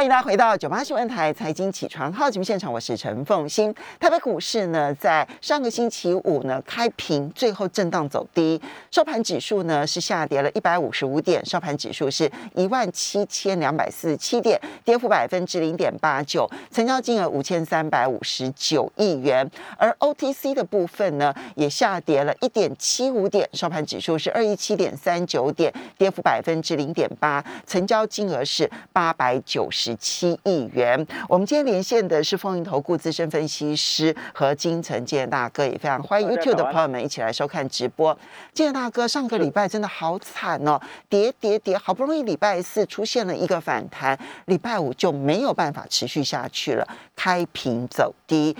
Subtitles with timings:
[0.00, 3.74] 欢迎大家回到九八新闻台财经起床号节目现场，我是陈凤欣。
[3.98, 8.58] 台北股市呢，在上个星期五呢开平，最后震荡走低，
[8.90, 19.46] 收盘指数呢是下跌了一百五十五点，收盘指数是一万七千两百四十七点，跌幅百分之零点八九，成交金额五千三百五十九亿元。
[19.76, 29.89] 而 OTC 的部分呢，也下跌了一点七五点，收盘指数是二一七点三九点，跌幅百分之零点八，成交金额是八百九十。
[29.90, 31.04] 十七亿元。
[31.28, 38.16] 我们今天连线的是风云投顾资深分析师和金城建大哥，也非常欢迎 YouTube 的朋友们一起来收看直播。
[38.52, 44.16] 建大哥，上个礼拜真的好惨哦，跌跌跌，好不容易礼拜四出现了一个反弹，
[44.46, 48.56] 礼拜五就没有办法持续下去了，开平走低。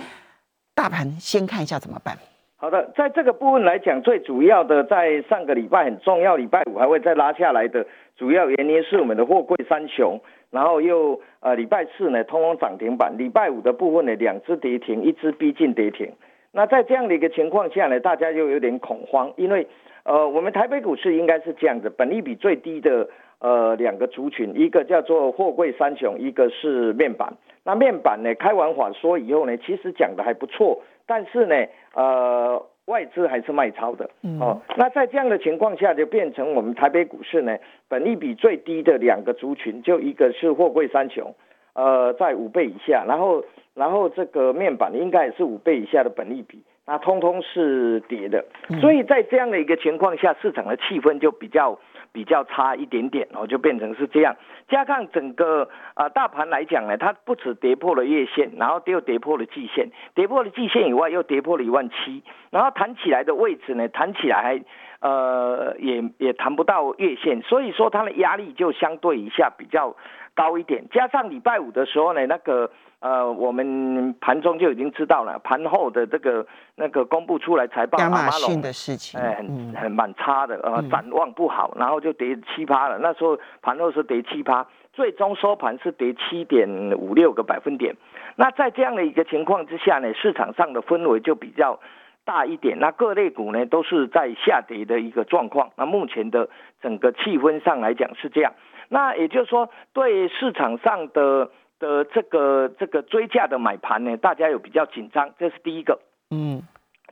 [0.75, 2.17] 大盘先看一下怎么办？
[2.57, 7.85] 好的，在这个部分来讲，最主要的在上个礼拜很重要，礼拜五还会再拉下来的
[8.15, 10.19] 主要原因是我们的货柜三雄。
[10.51, 13.17] 然后又呃礼拜四呢，通通涨停板。
[13.17, 16.11] 礼拜五的部分呢，两只跌停，一只逼近跌停。
[16.51, 19.65] 那在这样的一个情况下呢，大家又有点恐慌，因为
[20.03, 27.33] 呃我们台北股市应该是这样子，本利比最低的呃两个族群，一个叫做货柜三雄，一个是面板。
[27.63, 31.55] 那面板呢，开完法说以后呢，其实讲的还不错，但是呢
[31.95, 32.65] 呃。
[32.85, 34.09] 外资还是卖超的。
[34.39, 41.33] 哦，那在这样的情况下，就变成我们台北股市呢，本利比最低的两个族群，就一个是货柜三雄，
[41.73, 43.43] 呃，在五倍以下，然后
[43.73, 48.43] 然后这个面板应该也是五倍以下的本利比，那通通是跌的，
[48.79, 51.79] 所以在这样的一个情况下，市场的气氛就比较。
[52.13, 54.35] 比较差一点点哦，就变成是这样。
[54.67, 64.61] 加上整个啊大盘来讲呢，它不止跌破了月线，然后又跌破了季线，跌破了季线以外又跌破了一万七，然后弹起来的位置呢，弹起来
[64.99, 69.95] 呃也也弹不到月线，所以说它的压力就相对一下比较
[70.35, 70.85] 高一点。
[70.91, 72.71] 加上礼拜五的时候呢，那个。
[73.01, 82.99] 呃，我们盘中就已经知道了，盘后的这个那个公布出来财报，亚马逊的事情，哎，很很蛮差的，呃，展望不好，然后就跌七趴了。
[82.99, 87.95] 那时候盘后是跌七趴，最终收盘是跌七点五六个百分点。
[88.35, 91.79] 那在这样的一个情况之下呢，市场上的氛围就比较
[92.23, 92.77] 大一点。
[92.77, 95.71] 那各类股呢都是在下跌的一个状况。
[95.75, 96.47] 那目前的
[96.83, 98.53] 整个气氛上来讲是这样。
[98.89, 101.49] 那也就是说，对市场上的。
[101.81, 105.99] 的这个这个追价的买盘呢，大家有比较紧张，这是第一个。
[106.29, 106.61] 嗯，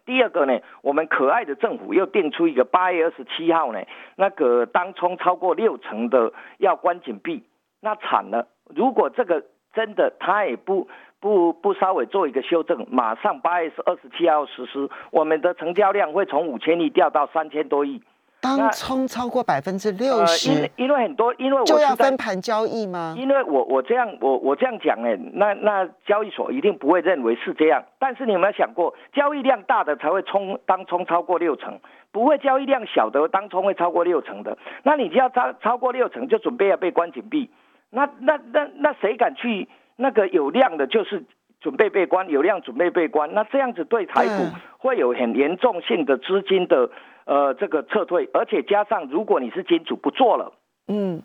[0.06, 3.82] 第二个呢，我们可爱的政府又定出一个八月二十七号呢，
[4.16, 7.44] 那个当冲超过六成的要关紧闭，
[7.82, 8.48] 那惨了。
[8.74, 9.44] 如果这个
[9.74, 10.88] 真的他也不
[11.20, 18.02] 不不稍微做一个修正，马上八月二十七号实施，我们的成交量会从五千亿掉到三千多亿。
[18.42, 23.14] 当冲超过百分之六十，因因为很多，因为我就要分盘交易吗？
[23.18, 27.84] 因为我我这样我我这样讲哎，那那交易所一定不会认为是这样。
[28.00, 31.80] 但是你有没有想过，交易量大的才会冲当冲超过六成，
[32.14, 34.58] 不会交易量小的当冲会超过六成的。
[34.84, 37.50] 那你就要超超过六成，就准备要被关紧闭。
[37.90, 39.68] 那那那那谁敢去
[39.98, 41.26] 那个有量的，就是
[41.60, 43.34] 准备被关，有量准备被关。
[43.34, 44.46] 那这样子对台股
[44.78, 46.90] 会有很严重性的资金的。
[47.30, 50.52] 呃，这个撤退，而且加上，如果你是金主不做了，
[50.88, 51.22] 嗯，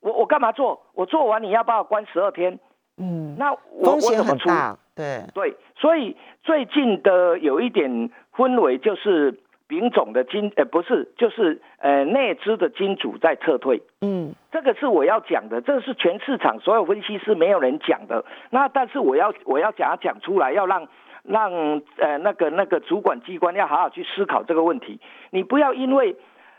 [0.00, 0.80] 我我干嘛做？
[0.94, 2.58] 我做完你要把我关十二天，
[2.96, 5.24] 嗯，那我风险很大，对。
[5.34, 20.88] 对，所以最近的有一点氛围就是丙种的金，呃，不是，就是呃内资的金主在撤退，嗯，这个是我要讲的，这是全市场所有分析师没有人讲的，那但是我要我要讲讲出来，要让。
[21.22, 21.52] 让
[21.98, 25.00] 呃那个那个主管机关要好好去思考这个问题。
[25.30, 26.16] 你不要因为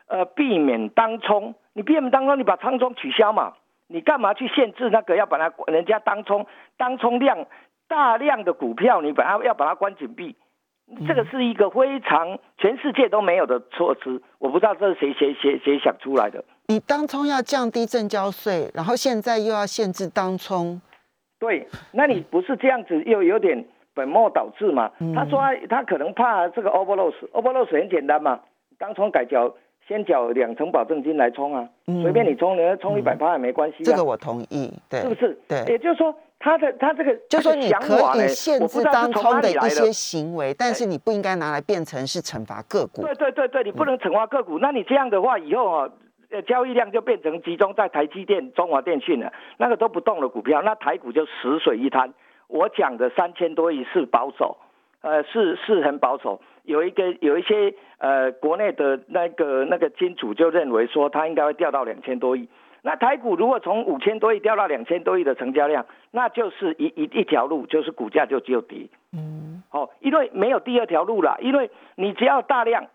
[0.08, 3.54] 呃避免当冲，你避免当冲，你把当冲取消嘛？
[3.88, 6.48] 你干嘛去限制那个要把它人家当冲
[6.78, 7.46] 当冲量
[7.88, 10.36] 大量的股票，你把它要把它关紧闭？
[11.08, 14.22] 这个是一个非常全世界都没有的措施。
[14.40, 16.44] 我不知道这是谁谁谁谁想出来的。
[16.68, 20.82] 你当冲要降低正交税，然后现在又要限制当冲。
[21.40, 23.66] 对，那你不是这样子又有点。
[23.94, 24.92] 本末倒置嘛？
[25.16, 28.40] 他说他可能怕这个 over loss，over loss 很简单嘛，
[28.78, 29.54] 当冲改缴
[29.88, 31.70] 先缴两成保证金来冲啊，
[32.02, 33.84] 随便你冲，你要冲一百趴也没关系。
[33.84, 35.38] 这个我同意，对，是不是？
[35.48, 43.04] 对，也就是说他的他这个就说你可以限制当冲的一些行为，但是你不应该拿来变成是惩罚个股。
[43.04, 45.90] 对对对对，你不能惩罚个股，那你这样的话以后啊，
[46.32, 52.12] 呃，交易量就变成集中在台积电、中华电信了，那个都不动的股票，那台股就死水一滩。
[52.54, 54.58] 我讲的三千多亿是保守，
[55.02, 56.40] 呃，是是很保守。
[56.66, 62.48] 有一个有一些呃国内的那个那个金主就认为说，它应该会掉到两千多亿。
[62.84, 68.88] 那台股如果从五千多亿掉到两千多亿的成交量，那就是一一一条路，就是股价就只有跌。
[69.14, 72.86] 嗯，哦，因为没有第二条路了，因为你只要大量。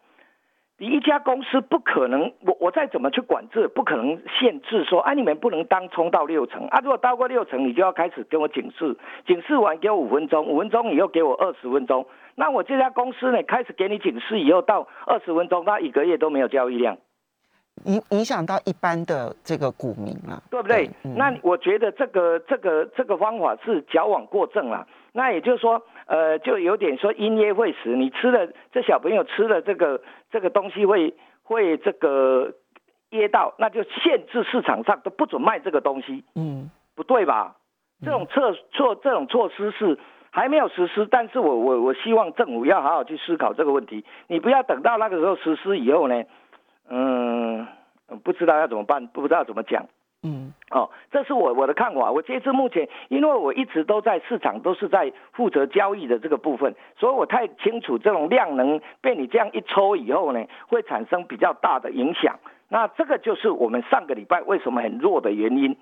[0.80, 8.96] 你一家公司不可能，我我再怎么去管制，不可能限制说，啊，你们不能当冲到六成啊，如果到过六成，你就要开始跟我警示，
[9.26, 16.96] 警示完给我五分钟，五分钟以后给我二十分钟，那我这家公司呢，开始给你警示以后到二十分钟，那一个月都没有交易量，
[17.86, 20.88] 影影响到一般的这个股民了，对不对？
[21.02, 25.82] 那我觉得这个这个这个方法是矫枉过正了，那也就是说。
[26.08, 30.00] 呃，就有点说因噎废食，你吃了这小朋友吃了这个
[30.30, 32.54] 这个东西会会这个
[33.10, 37.56] 噎到，那就限制市场上都不准卖这个东西，嗯，不对吧？
[38.02, 39.98] 这种措措这种措施是
[40.30, 46.24] 还没有实施，但是我我我希望政府要好好去思考这个问题，你不要等到那个时候实施以后呢，
[46.88, 47.66] 嗯，
[48.24, 49.84] 不知道要怎么办，不知道怎么讲。
[50.22, 52.10] 嗯，哦，这是我我的看法。
[52.10, 62.36] 我截至目前，因为我一直都在市场，都是在负责交易的这个部分，所以我太清楚这种量能被你这样一抽以后呢，会产生比较大的影响。
[62.68, 65.76] 那这个就是我们上个礼拜为什么很弱的原因，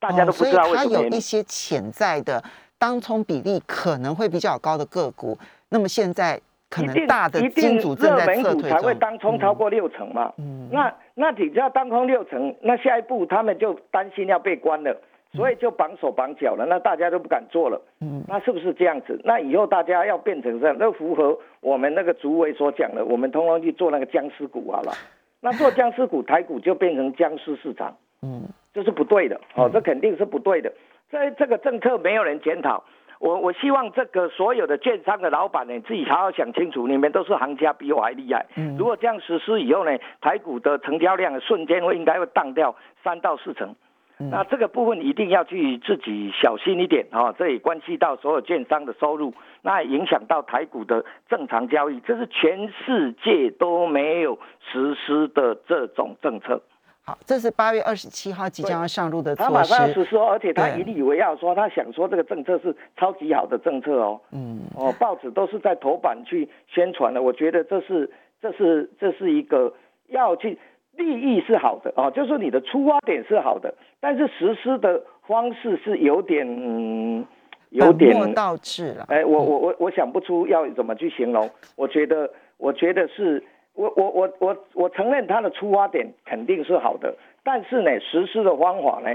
[0.00, 0.94] 大家都不知道为什么。
[0.94, 2.42] 它有一些潜在的
[2.78, 5.36] 当冲比例可能会比较高的个股，
[5.68, 6.40] 那么现在。
[6.74, 10.32] 可能大的金主热门股才会当冲超过六成嘛？
[10.38, 14.96] 嗯，那那你只要当空六成，那下一步他们就担心要被关了，
[15.32, 17.80] 所以就绑手绑脚了，那大家都不敢做了。
[18.00, 19.20] 嗯，那是不是这样子？
[19.24, 24.92] 那以后大家要变成这样，那符合我们那个主委所讲的，我们通通去做那个僵尸股好了。
[25.44, 27.96] 那做僵尸股，台股就变成僵尸市场。
[28.22, 29.40] 嗯，这是不对的。
[29.56, 30.72] 哦，这肯定是不对的。
[31.10, 32.84] 这这个政策没有人检讨。
[33.22, 38.44] 我我希望这个所有的券商的老板呢，自己好好想清楚，你们都是行家，比我还厉害。
[38.56, 42.74] 嗯，如果这样实施以后呢，台股的成交量瞬间会应该会荡掉
[43.04, 43.76] 三到四成。
[44.18, 49.32] 那这个部分一定要去自己小心一点啊，这也关系到所有券商的收入，
[49.62, 54.38] 那影响到台股的正常交易，这是全世界都没有
[54.72, 56.60] 实施的这种政策。
[57.04, 59.50] 好，这是八月二十七号即将要上路的措施。
[59.50, 64.20] 他马上要实施，而且他引以为傲，说他想说这个政策是超级好的政策哦。
[64.30, 64.60] 嗯。
[64.76, 68.08] 哦，报纸都是在头版去宣传的，我觉得这是
[68.40, 69.74] 这是这是一个
[70.10, 70.56] 要去
[70.92, 77.26] 利益是好的哦，就是你的出发点是好的，但是实施的方式是有点
[77.70, 79.06] 有点倒置了。
[79.08, 83.42] 哎，我我我我想不出要怎么去形容，我觉得我觉得是。
[83.74, 89.10] 我我我我我承认他的出发点肯定是好的，但是呢，实施的方法呢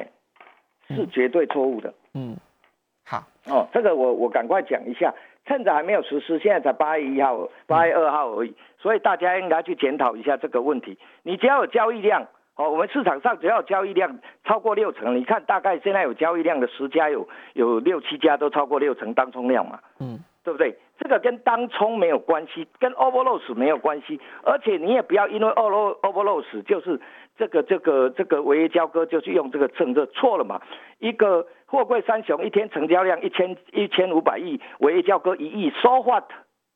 [0.88, 1.94] 是绝对错误的。
[2.14, 2.36] 嗯，
[3.06, 5.14] 好哦，这个我我赶快讲一下，
[5.46, 10.98] 趁着还没有实施，现在才八月一号、八月二号而已，所以大家应该去检讨一下这个问题。
[11.22, 19.80] 你只要有交易量哦，我们市场上只要有交易量超过六成，你看大概现在有交易量的十家有有六七家都超过六成当冲量嘛。
[20.00, 20.20] 嗯。
[20.48, 20.74] 对不对？
[20.98, 27.02] 这个跟当冲没有关系，跟 overloss 没有关系，而且你也不要因为 over overloss 就是
[27.38, 30.62] 这个这个这个违约交割就去用这个政策错了嘛？
[31.00, 36.24] 一个货柜三雄一天成交量一千一千五百亿，违约交割一亿，so what？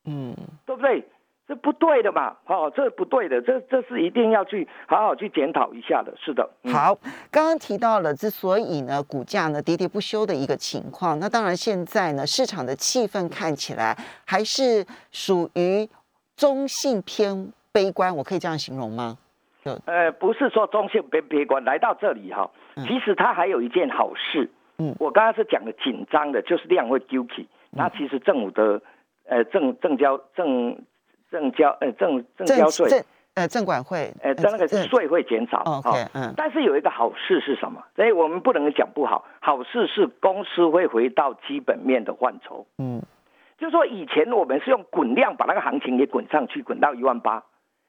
[0.06, 0.36] 嗯，
[0.66, 1.06] 对不对？
[1.52, 6.50] 这不对的嘛，哦，这不对的，这这是一定要去好好去检讨一下的，是的。
[6.72, 6.96] 好，
[7.30, 13.94] 刚刚提到了之所以呢股价呢喋喋不休的一个情况，那当然现在呢市场的气氛看起来
[14.26, 15.86] 还是属于
[16.38, 19.18] 中性偏悲观，我可以这样形容吗？
[19.86, 22.50] 呃，不是说中性偏悲观，来到这里哈，
[22.88, 24.50] 其实它还有一件好事。
[24.78, 28.82] 嗯，我刚刚是讲的紧张的，就是量会丢起，那其实政府的
[29.28, 30.82] 呃政政交政。
[31.32, 37.82] 证交呃证证交税，呃证管会，呃在那个税会减少，OK，嗯，但是有一个好事是什么？
[37.96, 43.02] 所以我们不能讲不好，好事是公司会回到基本面的范畴，嗯，
[43.58, 47.44] 就是说以前我们是用滚量把那个行情给滚上去，滚到一万八，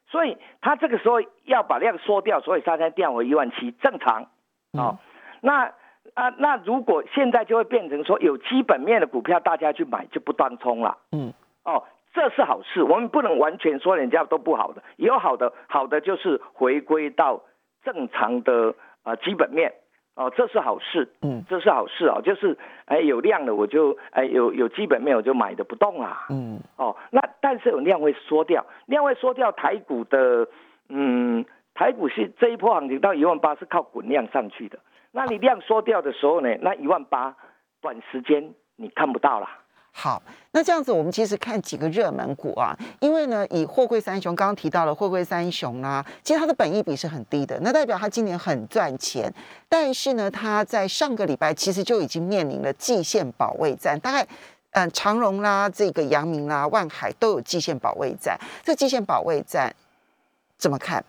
[0.06, 4.28] 所以他这个时候要把量缩掉，所以它才掉回一万七，正常，
[4.72, 4.98] 哦，
[5.40, 5.72] 那
[6.14, 11.32] 啊那如果现在就会变成说有基本面的股票大家去买就不当冲了，嗯，
[11.64, 11.82] 哦。
[12.12, 17.42] 这是好事，我们不能完全说人家都不好的，也有好的，好的就是回归到
[17.82, 19.72] 正常的啊基本面
[20.14, 30.46] 哦，这是好事，嗯，这是好事啊，就是哎有量的我就哎有有基本面我就买的不动啦，嗯，哦，那但是有量会缩掉，量会缩掉台股的，
[30.90, 34.78] 嗯，台股是这一波行情到一万八是靠滚量上去的，
[35.12, 37.34] 那你量缩掉的时候呢，那一万八
[37.80, 39.48] 短时间你看不到了。
[39.94, 40.20] 好，
[40.52, 49.32] 那这样子，我们其实看几个热门股啊，因为呢，以货柜三雄刚刚提到了货柜三雄啦，其实它的本益比是很低的，那代表它今年很赚钱。
[49.68, 54.26] 但是呢，它在上个礼拜其实就已经面临了季线保卫战，大概
[54.70, 58.36] 嗯，长荣啦、这个阳明啦、万海都有季线保卫战。
[58.62, 59.72] 这季线保卫战
[60.56, 61.04] 怎么看？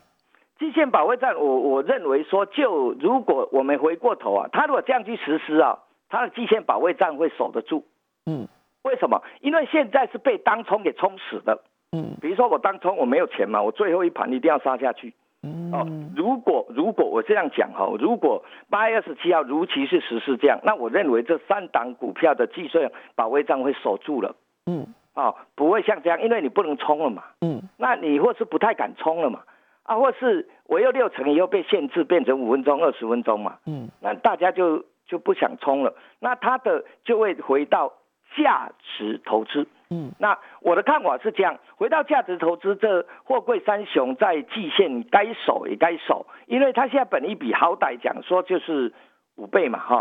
[0.58, 5.78] 季线保卫战，我我认为说，就如果我们回过头啊，他如果这样去实施啊，
[6.10, 7.82] 他的季线保卫战会守得住。
[8.26, 8.46] 嗯。
[8.84, 9.22] 为什么？
[9.40, 11.60] 因为现在是被当冲给冲死的。
[11.92, 15.12] 嗯，比如说我当冲我没有钱嘛，我最后一盘一定要杀下去。
[15.42, 15.86] 嗯，哦，
[16.16, 24.34] 如果如果我这样讲哈，如果八月二十七号如期是实施这样，那我认为这三档股票的计算保卫战会守住了。
[24.66, 27.24] 嗯，哦，不会像这样，因为你不能冲了嘛。
[27.42, 29.40] 嗯，那你或是不太敢冲了嘛？
[29.84, 33.58] 啊，或是我又六成以后被限制变成五分钟、二十分钟嘛。
[33.66, 37.92] 嗯，那大家就就不想冲了，那它的就会回到。
[38.36, 48.92] 价值投资，嗯，那我的看法是这样，回到价值投资，这货柜三雄在季线该守也该守，因为它现在本一比好歹讲说就是
[49.36, 50.00] 五倍嘛，哈，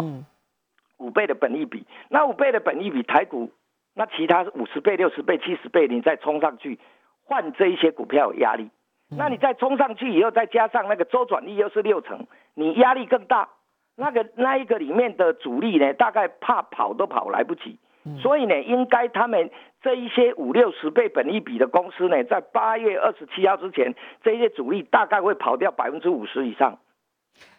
[0.98, 3.52] 五倍的本一比，那五倍的本一比台股，
[3.94, 6.80] 那其他五十倍、六十倍、七十倍，你再冲上去
[7.26, 8.70] 换这一些股票有压力，
[9.10, 12.26] 那你再冲上去以后，再加上那个周转率又是六成，
[12.56, 13.50] 你压力更大，
[13.96, 17.78] 那个那一个里面的主力呢，大概怕跑都跑来不及。
[18.22, 19.50] 所以呢，应该他们
[19.82, 23.94] 这一些五六十倍本一比的公司呢，在八月二十七号之前，
[24.24, 26.78] 这些主力大概会跑掉百分之五十以上。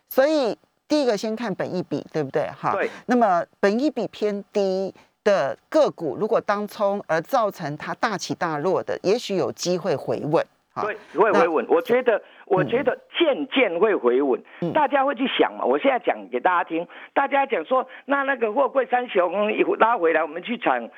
[0.09, 2.47] 所以第一个先看本一比，对不对？
[2.49, 2.73] 哈。
[2.73, 2.91] 对。
[3.07, 10.45] 那么本一比偏低的个股，如果当冲而造成它大起大落的，也许有机会回稳。
[10.83, 11.65] 对，会回稳。
[11.69, 14.43] 我觉得，我觉得渐渐会回稳。
[14.75, 15.65] 大家会去想嘛？
[15.65, 16.87] 我现在讲给大家听。
[17.13, 20.91] 大家讲说，那那个货柜三雄一拉回来，我们去抢，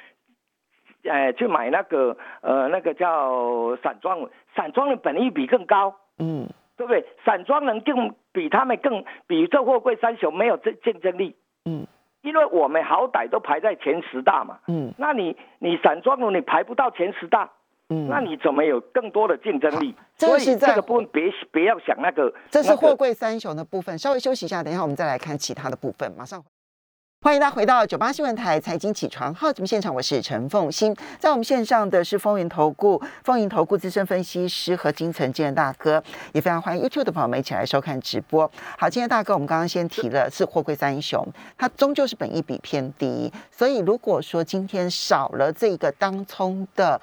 [1.04, 5.94] 呃，去买那个呃，那个叫散装，散装的本益比更高。
[6.18, 7.04] 嗯，对不对？
[7.24, 11.36] 散装能更比他们更比这货柜三雄没有这竞争力。
[11.64, 11.86] 嗯，
[12.22, 14.58] 因为我们好歹都排在前十大嘛。
[14.66, 17.50] 嗯，那你你散装的你排不到前十大。
[17.88, 19.95] 嗯，那你怎么有更多的竞争力？
[20.19, 22.33] 所以这个部分别别要想那个。
[22.50, 26.12] 这是货柜三雄的部分，稍微休息一下，等一下我们再来看其他的部分。
[26.19, 26.43] 马上
[27.23, 36.02] 欢迎大家回到九八新闻台财经起床号节目现场，我是陈凤欣，在我们线上的是风云投顾风云投顾资深分析师和金城建大哥，
[36.33, 38.50] 也非常欢迎 YouTube 的朋友们一起来收看直播。
[38.76, 41.25] 好，今天大哥，我们刚刚先提了是货柜三雄，
[41.57, 47.00] 它终究是本益比偏低，所以如果说今天少了这个当冲的。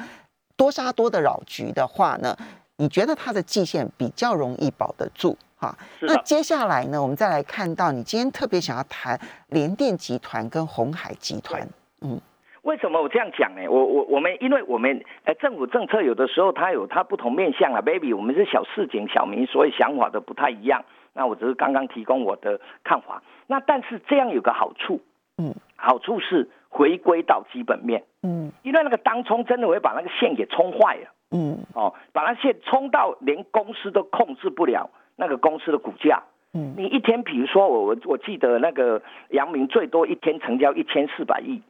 [0.56, 2.36] 多杀多的扰局的话呢，
[2.78, 5.76] 你觉得它的季线比较容易保得住哈？
[6.02, 9.20] 那接下来呢，我们再来看到你今天特别想要谈
[9.50, 11.68] 联电集团跟红海集团。
[12.02, 12.20] 嗯，
[12.62, 13.68] 为什么我这样讲呢？
[13.68, 20.84] 我我我们因为我们呃政府政策有的时候它有它不同面向啊，baby，我们是小市井小民，所以想法都不太一样。
[21.14, 23.22] 那我只是刚刚提供我的看法。
[23.48, 25.00] 那但是这样有个好处，
[25.38, 26.50] 嗯，好处是。
[26.74, 41.62] 回归到基本面，嗯，因为那个当冲真的会把那个线给冲坏了，嗯，哦，把那线冲到连公司都控制不了那个公司的股价，嗯，你一天比如说我我我记得那个阳明最多一天成交一千四百亿。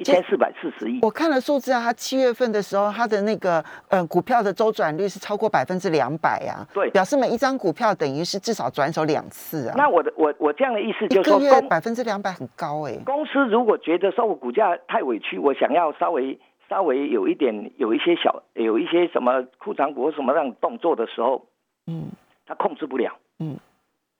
[0.00, 9.74] 一千四百四十亿，我看了数字啊，它七月份的时候，它的那个呃股票的周转率是超过百分之两百呀，对，表示每一张股票等于是至少转手两次啊。
[9.76, 12.96] 那我的我我这样的意思就是说，百分之两百很高哎。
[13.04, 16.40] 公司如果觉得说我股价太委屈，我想要稍微
[16.70, 21.44] 稍微有一点有一些小有一些什么库藏股什么样动作的时候，
[21.86, 22.08] 嗯，
[22.46, 23.58] 他控制不了，嗯，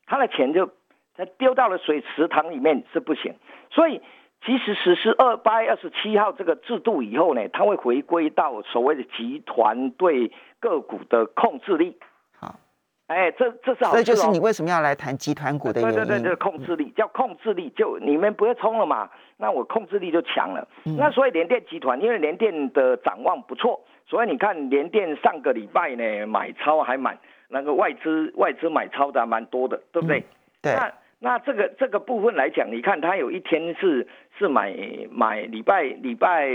[0.04, 0.68] 他的钱就
[1.16, 3.34] 他丢到了水池塘里面是不行，
[3.70, 4.02] 所以。
[4.44, 11.98] 其实实施二八月二十七号这个制度以后呢，它会回归到所谓的集团对个股的控制力。
[12.38, 12.58] 好，
[13.06, 15.96] 哎，这这是好这就是你为什么要来谈集团股的原因。
[15.96, 20.66] 对对对，就是控制力叫控制力，就你们不要冲了嘛，那我控制力就强了。
[20.96, 27.18] 那所以联电集团，因为联电的展望不错，所以你看联电上个礼拜呢买超还蛮
[27.48, 30.24] 那个外资外资买超的蛮多的，对不对？
[30.62, 30.72] 对。
[30.72, 30.90] 那
[31.22, 34.08] 那这个这个部分来讲，你看他有一天是
[34.38, 34.74] 是买
[35.10, 36.48] 买礼拜礼拜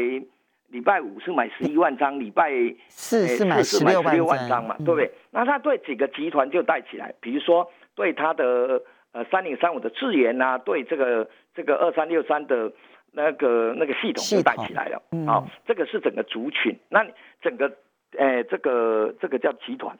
[0.70, 2.52] 礼拜五是买十一万张，礼拜
[2.88, 5.12] 四是买十六万张嘛，对不对？
[5.30, 8.82] 那他对几个集团就带起来，比如说对他的
[9.12, 12.72] 呃三零三五的智源呐，对这个这个二三六三的
[13.12, 15.00] 那个那个系统就带起来了。
[15.12, 17.06] 嗯好，这个是整个族群，那
[17.40, 17.72] 整个
[18.18, 19.96] 呃这个这个叫集团。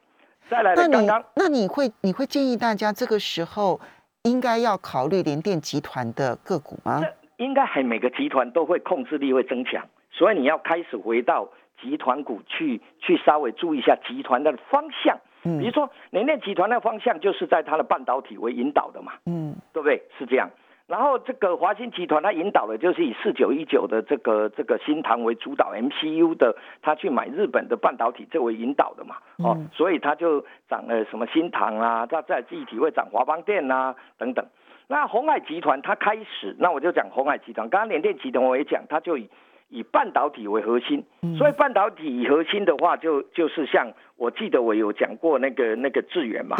[0.50, 3.80] 再来，那你那你会你会建议大家这个时候？
[4.26, 7.02] 应该要考虑联电集团的个股吗？
[7.38, 11.48] 应该还每个集团都会控制力会增强，所以你要开始回到
[11.82, 15.18] 集团股去去稍微注意一下集团的方向。
[15.44, 19.14] 嗯，比如说联电集团的方向就是在它的半导体为引导的嘛。
[19.26, 20.02] 嗯，对不对？
[20.18, 20.50] 是这样。
[20.88, 34.46] 然后这个华兴集团，它引导的就是以四九一九的这个这个新唐为主导，MCU 的，他去买日本的半导体作为引导的嘛，哦，所以他就涨了什么新唐啊，它在记忆体会涨华邦电啊等等。
[34.88, 39.28] 那红海集团它开始，那我就讲红海集团，刚刚联电集团我也讲，它就以
[39.70, 41.04] 以半导体为核心，
[41.36, 46.56] 所以半导体核心的话，就就是像我记得我有讲过那个那个智源嘛，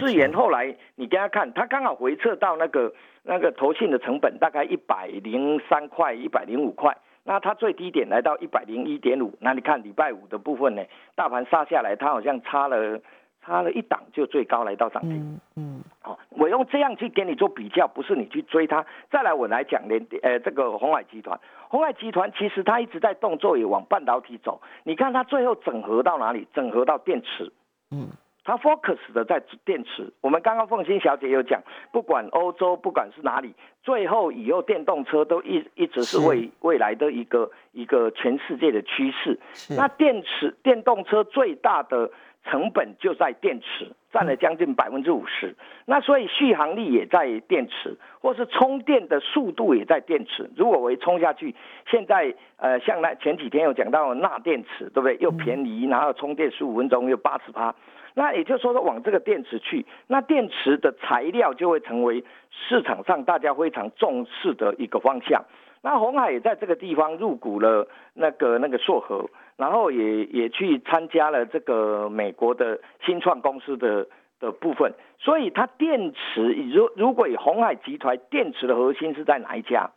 [0.00, 2.92] 智源后来你给他看，他刚好回撤到那个。
[3.30, 9.34] 那个投信的成本大概一百零三块、一百零五块，那它最低点来到一百零一点五。
[9.38, 10.82] 那你看礼拜五的部分呢，
[11.14, 12.98] 大盘杀下来，它好像差了
[13.44, 15.38] 差了一档就最高来到涨停。
[15.56, 18.86] 嗯，好，我用这样去给你做比较，不是你去追它。
[19.10, 24.62] 再来我来讲连呃这个红海集团，红海集团其实它一直在动作也往半导体走。
[24.84, 26.48] 你看它最后整合到哪里？
[26.54, 27.52] 整合到电池。
[27.90, 28.08] 嗯。
[28.48, 31.62] 它 focus 的在电池，我们刚刚凤欣小姐有讲，
[31.92, 33.52] 不管欧洲，不管是哪里，
[33.82, 39.38] 最后以后电动车都一一直是未未来的一个一个全世界的趋势。
[39.76, 42.10] 那电池电动车最大的
[42.44, 45.54] 成本就在电池，占了将近百分之五十。
[45.84, 50.48] 那所以续航力也在电池，或是充电的速度也在电池。
[50.56, 51.54] 如果我一充下去，
[51.90, 55.18] 现在呃像那前几天有讲到钠电池，对不对？
[55.20, 57.74] 又便宜，然后充电十五分钟又八十趴。
[58.14, 65.44] 那也就是说，说往这个电池去，那电池的材料就会成为市场上大家非常重视的一个方向。
[65.80, 74.08] 那红海也在这个地方入股了那个那个硕和，然后也也去参加了这个美国的新创公司的
[74.40, 74.92] 的部分。
[75.18, 79.90] 所以它电池，如如果以红海集团电池的核心是在哪一家？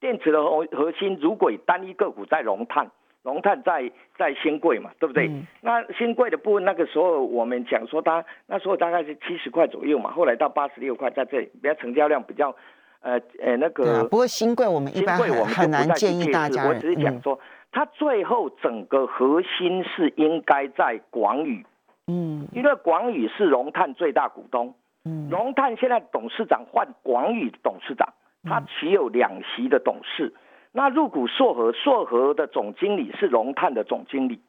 [0.00, 2.90] 电池的核核心如果以单一个股在龙碳。
[3.28, 5.30] 龙炭在在新贵嘛，对不对？
[5.60, 12.56] 那新贵的部分，那个时候我们讲说它那时候大概是七十块左右嘛，后来到八十六块，在这里，比较成交量比较，
[13.00, 14.04] 呃呃那个。
[14.04, 16.66] 不过新贵我们一般很难建议大家。
[16.66, 17.38] 我只是讲说，
[17.70, 21.66] 它最后整个核心是应该在广宇，
[22.06, 24.74] 嗯，因为广宇是龙炭最大股东，
[25.04, 28.08] 嗯，龙炭现在董事长换广宇董事长，
[28.44, 30.32] 他持有两席的董事。
[30.72, 34.40] 那入股硕和，硕和的总经理是龙炭的总经理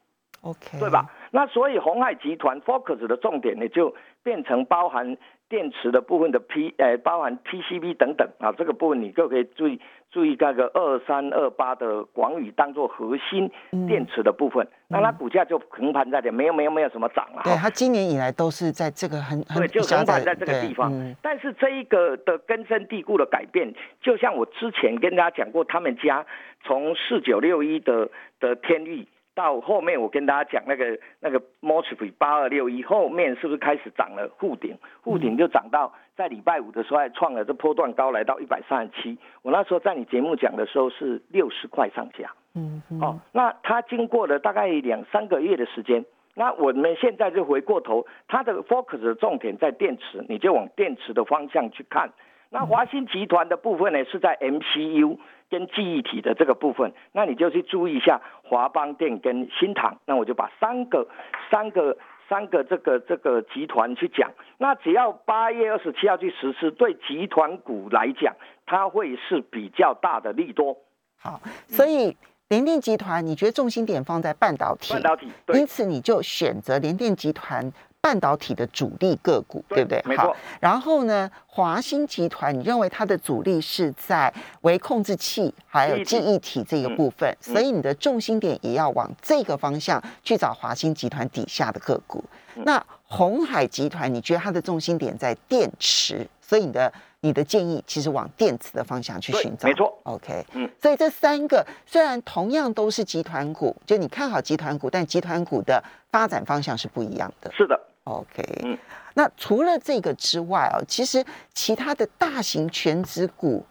[0.42, 1.10] ，OK，对吧？
[1.32, 9.80] 那所以红海集团 focus 的重点呢，就变成包含电池的部分的 P，呃，包含 PCB 等等啊，这个部分你就可以注意。
[10.12, 13.48] 注意那个二三二八的广宇当做核心
[13.88, 17.44] 电池的部分，那它股价就横盘在这，没有没有没有什么涨了。
[17.44, 20.92] 对，它今年以来都是在这个很对，就横盘在这个地方。
[21.22, 26.26] 但是这一个的根深蒂固的改变，就像我之前跟大家讲过，他们家
[26.64, 29.08] 从四九六一的的天域。
[29.40, 34.78] 到后面我跟大家讲那个那个 m o s f e 八二六一后面是不是开始涨了护顶？
[35.02, 39.18] 护顶就涨到在礼拜五的时候还创了这波段高，来到一百三十七。
[39.42, 42.34] 我那时候在你节目讲的时候是六十块上下。
[42.54, 46.04] 嗯，哦，那它经过了大概两三个月的时间，
[46.36, 52.12] 那我们现在就回过头，它的 focus 的重点在电池，你就往电池的方向去看。
[52.50, 55.18] 那华兴集团的部分呢，是在 MCU。
[55.52, 61.08] 跟记忆体的这个部分，那你就去注意一下华邦电跟新唐，那我就把三个、
[61.50, 61.98] 三个、
[62.30, 64.30] 三个这个这个集团去讲。
[64.60, 68.36] 那只要八月二十七号去实施，对集团股来讲，
[68.68, 70.78] 它会是比较大的利多。
[71.20, 72.16] 好，所以
[72.50, 77.74] 联电集团，你觉得重心点放在半导体，半导体，因此你就选择联电集团。
[78.02, 80.02] 半导体的主力个股，对不对？
[80.06, 80.36] 没错。
[80.60, 92.24] 然后呢，华兴集团，你认为它的主力是在微控制器还有记忆体这个部分，所以你的重心点也要往这个方向去找华兴集团底下的个股。
[92.56, 99.68] 那红海集团，你觉得它的重心点在电池，所以你的你的建议其实往电池的方向去寻找。
[99.68, 99.98] 没错。
[100.04, 100.70] OK，嗯。
[100.82, 107.52] 所以这三个虽然同样都是集团股，就你看好集团股，但集团股的发展方向是不一样的。
[107.54, 107.78] 是的。
[108.10, 108.78] OK，嗯，
[109.14, 113.64] 那除了这个之外哦，其实其他的大型全资股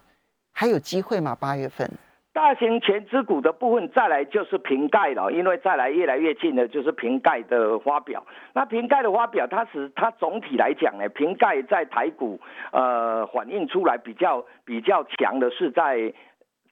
[0.53, 1.35] 还有机会吗？
[1.35, 1.89] 八月份
[2.31, 8.25] 大型全资股的部分，再来就是瓶盖了，因为再来越来越近的就是瓶盖的发表。
[8.53, 12.39] 那瓶盖的发表，它是它总体来讲呢，瓶盖在台股
[12.71, 16.13] 呃反映出来比较比较强的是在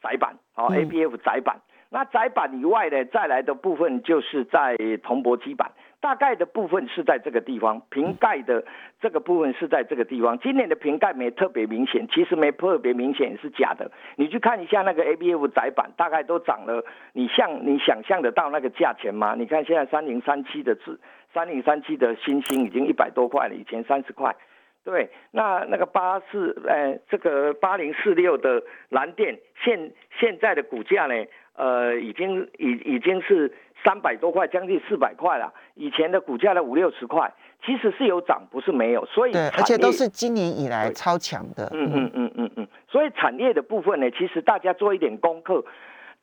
[0.02, 1.58] 窄板，哦，ABF 窄板。
[1.90, 5.72] 那窄板以外呢，再来的部分就是在铜箔基板。
[6.00, 8.64] 大概的部分是在这个地方，瓶盖的
[9.02, 10.38] 这个部分是在这个地方。
[10.40, 13.92] 今年的瓶盖没特别明显，其实没特别明显是假的。
[14.16, 16.86] 你去看一下那个 ABF 窄板，大概都涨了。
[17.14, 19.36] 你像你想象得到那个价钱吗？
[19.36, 21.00] 你看现在三零三七的字，
[21.34, 24.36] 三零三七的新星已经一百多块了，以前三十块。
[24.84, 31.14] 对，那那个八四，呃，这个八零四六的蓝电，现现在的股价呢，
[31.58, 33.54] 呃，已经已已经是。
[33.86, 35.54] 三百多块，将近四百块了。
[35.76, 37.32] 以前的股价的五六十块，
[37.64, 39.06] 其实是有涨，不是没有。
[39.06, 41.70] 所以对，而且都是今年以来超强的。
[41.72, 42.68] 嗯嗯嗯嗯嗯。
[42.90, 45.64] 所以产业的部分呢，其实大家做一点功课。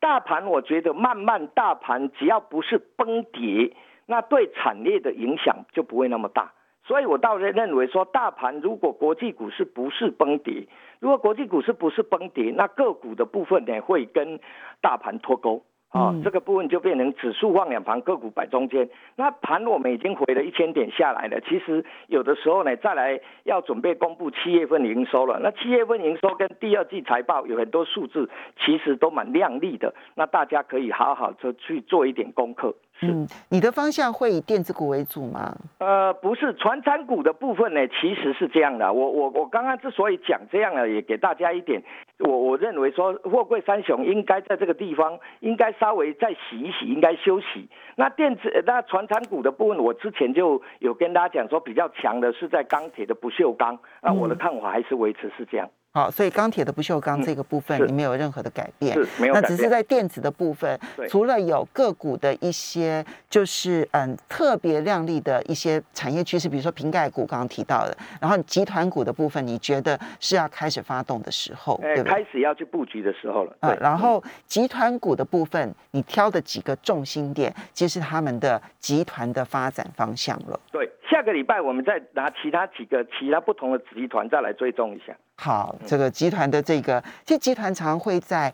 [0.01, 3.73] 大盘我觉得慢慢大盘只要不是崩跌，
[4.07, 6.53] 那对产业的影响就不会那么大。
[6.87, 10.69] 所以我倒是认为说，大盘如果国际股市不是崩跌，
[11.01, 14.39] 如果国际股市不是崩跌，那个股的部分呢会跟
[14.83, 15.63] 大盘脱钩。
[15.95, 18.89] 啊，这个部分就变成指数放两旁，个股摆中间。
[19.15, 21.41] 那盘我们已经回了一千点下来了。
[21.43, 25.39] 其实有的时候呢，再来要准备公布七月份营收了。
[25.41, 28.29] 那七月份营收跟第二季财报有很多数字，
[28.59, 29.95] 其实都蛮亮丽的。
[30.17, 32.75] 那大家可以好好的去做一点功课。
[33.03, 35.55] 嗯，你的方向会以电子股为主吗？
[35.79, 38.93] 呃，不是，传产股的部分呢，其实是这样的。
[38.93, 41.83] 我我我刚刚之所以讲这样呢，也给大家一点，
[42.21, 47.69] 我我认为说，货柜三雄应该在这个地方应该稍微再洗一洗，应该休息。
[47.97, 53.79] 那电子那船产股的部分，我之前就有跟大家讲说，比较强的是在钢铁的不锈钢。
[54.01, 55.69] 那我的看法还是维持是这样。
[55.95, 60.77] 好，所以钢铁的不锈钢这个部分，你没有任何的改变，没有那只是在电子的部分，
[61.09, 73.57] 除了有个股的一些，就是嗯特别亮丽的一些产业趋势，比如说瓶盖股刚刚提到的，然后集团股的部分，你觉得是要开始发动的时候，对开始要去布局的时候了。
[73.61, 80.59] 对，然后集团股的部分，你挑的几个重心点，其实他们的集团的发展方向了。
[80.73, 85.17] 对，下个礼拜我们再拿其他几个其他不同的集团再来追踪一下。
[85.37, 88.53] 好，这个集团的这个，其实集团常会在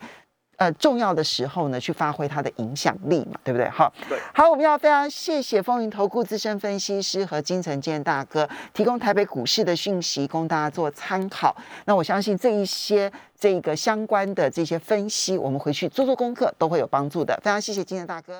[0.56, 3.68] 呃重要的时候呢，去发挥它的影响力嘛，对不对？
[3.68, 11.56] 好，对，好，我们要非常谢谢风云投顾资深分析师和金城建大哥提供台北股市的讯息，供大家做参考。
[11.86, 17.34] 那我相信这一些这个相关的这些分析，我们回去做做功课都会有帮助的。
[17.42, 18.38] 非常谢谢金城大哥。